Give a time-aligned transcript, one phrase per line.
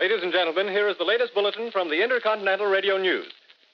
[0.00, 3.32] Ladies and gentlemen, here is the latest bulletin from the Intercontinental Radio News.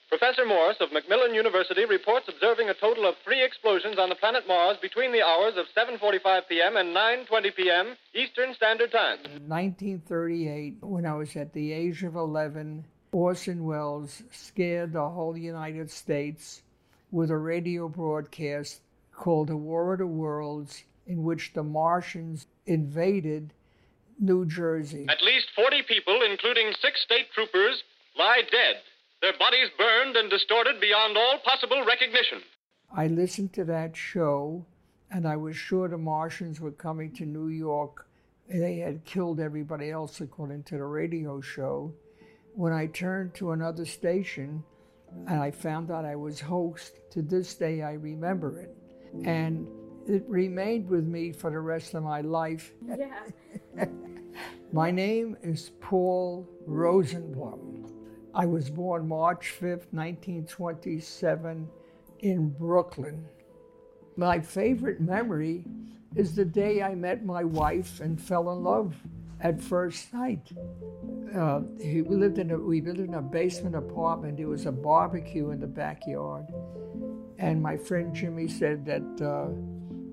[0.09, 4.47] Professor Morse of Macmillan University reports observing a total of three explosions on the planet
[4.47, 6.77] Mars between the hours of 7:45 p.m.
[6.77, 7.95] and 9:20 p.m.
[8.15, 9.19] Eastern Standard Time.
[9.25, 15.37] In 1938, when I was at the age of 11, Orson Welles scared the whole
[15.37, 16.63] United States
[17.11, 18.81] with a radio broadcast
[19.13, 23.53] called The War of the Worlds, in which the Martians invaded
[24.19, 25.05] New Jersey.
[25.09, 27.83] At least 40 people, including six state troopers,
[28.17, 28.77] lie dead,
[29.21, 32.41] their bodies burned and distorted beyond all possible recognition.
[32.95, 34.65] I listened to that show,
[35.11, 38.07] and I was sure the Martians were coming to New York.
[38.47, 41.93] They had killed everybody else, according to the radio show.
[42.53, 44.63] When I turned to another station
[45.27, 48.75] and I found out I was host, to this day I remember it.
[49.25, 49.67] And
[50.07, 52.73] it remained with me for the rest of my life.
[52.87, 52.95] Yeah.
[54.73, 57.89] My name is Paul Rosenblum.
[58.33, 61.69] I was born March 5th, 1927,
[62.19, 63.25] in Brooklyn.
[64.17, 65.65] My favorite memory
[66.15, 68.95] is the day I met my wife and fell in love
[69.41, 70.51] at first sight.
[71.35, 74.37] Uh, we lived in a we lived in a basement apartment.
[74.37, 76.45] There was a barbecue in the backyard,
[77.37, 79.49] and my friend Jimmy said that uh,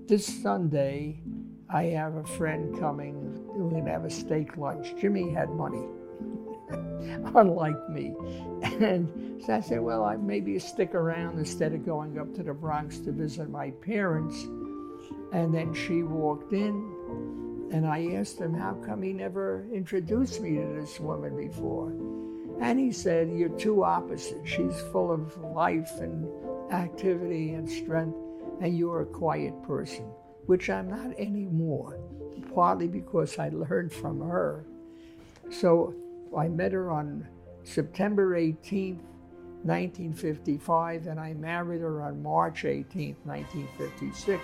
[0.07, 1.23] this Sunday
[1.71, 3.42] I have a friend coming.
[3.63, 4.95] We're going have a steak lunch.
[5.01, 5.87] Jimmy had money,
[7.35, 8.15] unlike me.
[8.63, 12.55] And so I said, well, I maybe stick around instead of going up to the
[12.55, 14.37] Bronx to visit my parents.
[15.33, 20.57] And then she walked in, and I asked him, how come he never introduced me
[20.57, 21.93] to this woman before?
[22.61, 24.49] And he said, You're two opposites.
[24.49, 26.29] She's full of life and
[26.73, 28.17] activity and strength,
[28.61, 30.05] and you're a quiet person,
[30.47, 31.99] which I'm not anymore,
[32.55, 34.65] partly because I learned from her.
[35.51, 35.95] So
[36.37, 37.27] I met her on
[37.65, 39.01] September 18th,
[39.65, 44.41] 1955, and I married her on March 18th, 1956.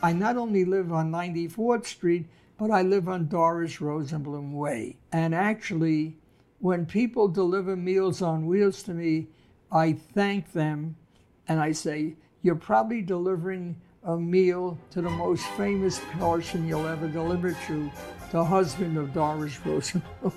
[0.00, 4.96] I not only live on 94th Street, but I live on Doris Rosenblum Way.
[5.12, 6.16] And actually,
[6.60, 9.28] when people deliver Meals on Wheels to me,
[9.70, 10.96] I thank them
[11.46, 17.08] and I say, You're probably delivering a meal to the most famous person you'll ever
[17.08, 17.90] deliver to,
[18.30, 20.32] the husband of Doris Rosenblum.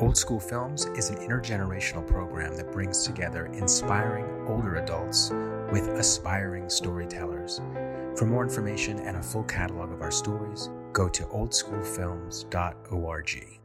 [0.00, 5.30] Old School Films is an intergenerational program that brings together inspiring older adults
[5.72, 7.60] with aspiring storytellers.
[8.16, 13.58] For more information and a full catalog of our stories, go to oldschoolfilms.org.